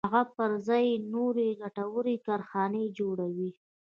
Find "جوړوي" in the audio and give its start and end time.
2.97-3.49